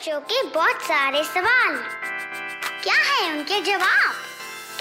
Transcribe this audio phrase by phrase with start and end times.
[0.00, 1.76] बच्चों के बहुत सारे सवाल।
[2.82, 4.12] क्या है उनके जवाब?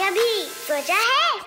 [0.02, 1.40] कभी सोचा है?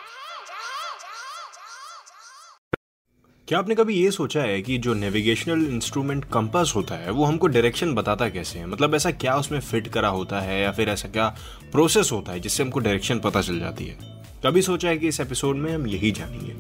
[3.49, 7.47] क्या आपने कभी ये सोचा है कि जो नेविगेशनल इंस्ट्रूमेंट कंपास होता है, वो हमको
[7.47, 8.67] डायरेक्शन बताता कैसे है?
[8.67, 11.37] मतलब ऐसा क्या उसमें फिट करा होता है या फिर ऐसा क्या
[11.73, 13.99] प्रोसेस होता है जिससे हमको डायरेक्शन पता चल जाती है?
[14.47, 16.57] कभी सोचा है कि इस एपिसोड में हम यही जानेंगे?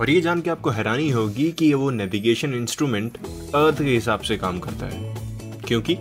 [0.00, 3.18] और ये जान के आपको हैरानी होगी कि वो नेविगेशन इंस्ट्रूमेंट
[3.54, 5.28] अर्थ के हिसाब से काम करता है।
[5.66, 5.98] क्योंकि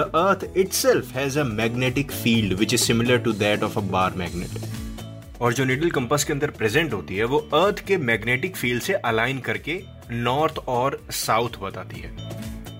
[0.00, 5.40] earth itself has a magnetic field which is similar to that of a bar magnet
[5.40, 8.92] और जो निडल कंपास के अंदर प्रेजेंट होती है, वो अर्थ के मैग्नेटिक फ़ील्ड से
[8.92, 12.10] अलाइन करके नॉर्थ और साउथ बताती है।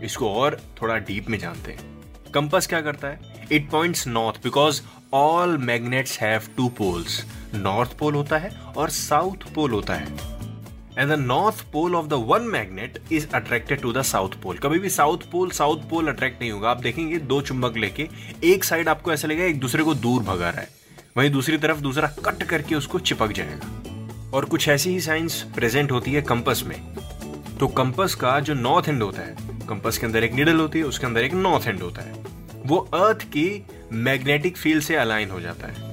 [0.03, 3.47] इसको और थोड़ा डीप में जानते हैं। कंपास क्या करता है?
[3.53, 4.81] It points north because
[5.15, 10.41] all magnets have two poles north pole होता है और साउथ पोल होता है।
[10.99, 14.79] And the north pole of the one magnet is attracted to the south pole कभी
[14.79, 18.09] भी south pole south pole attract नहीं होगा। आप देखेंगे दो चुंबक लेके,
[18.45, 20.69] एक साइड आपको ऐसा लगेगा एक दूसरे को दूर भगा रहा है।
[21.17, 25.93] वहीं दूसरी तरफ़ दूसरा कट करके उसको चिपक जाएगा। और कुछ ऐसी ही साइंस प्रेजेंट
[25.93, 26.77] होती है कंपस में।
[27.59, 30.84] तो कंपस का जो नॉर्थ एंड होता है कंपस के अंदर एक निडल होती है,
[30.84, 32.25] उसके अंदर एक नॉर्थ एंड होता है।
[32.67, 35.92] वो अर्थ की मैग्नेटिक फ़ील्ड से अलाइन हो जाता है।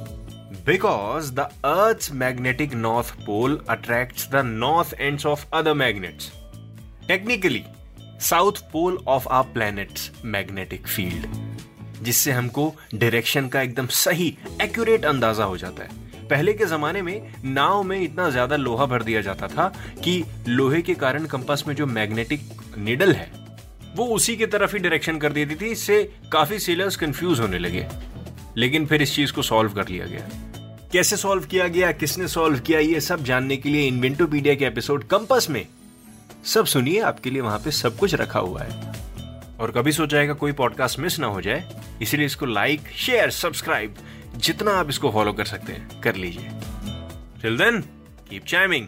[0.70, 6.28] Because the Earth's magnetic north pole attracts the north ends of other magnets.
[7.08, 7.62] Technically,
[8.22, 14.28] south pole of our planets magnetic field जिससे हमको डायरेक्शन का एकदम सही
[14.62, 19.04] एक्यूरेट अंदाज़ा हो जाता है। पहले के जमाने में नाव में इतना ज़्यादा लोहा भर
[19.04, 19.68] दिया जाता था
[20.04, 22.42] कि लोहे के कारण कंपास में जो मैग्नेटिक
[22.78, 23.32] निडल है
[23.96, 27.88] वो उसी की तरफ़ ही डायरेक्शन कर देती थी इससे काफ़ी सेलर्स कंफ्यूज होने लगे।
[28.58, 30.30] लेकिन फिर इस चीज़ को सॉल्व कर लिया गया।
[30.92, 35.04] कैसे सॉल्व किया गया, किसने सॉल्व किया, ये सब जानने के लिए इन्वेंटोपीडिया के एपिसोड
[35.04, 35.66] कंपस में
[36.46, 40.34] सब सुनिए, आपके लिए वहाँ पे सब कुछ रखा हुआ है। और कभी सोचा है
[40.34, 41.64] कोई पॉडकास्ट मिस ना हो जाए,
[42.02, 43.96] इसलिए इसको लाइक शेयर सब्सक्राइब
[44.38, 46.50] जितना आप इसको फॉलो कर सकते हैं, कर लीजिए।
[47.42, 47.82] Till then
[48.30, 48.88] keep chiming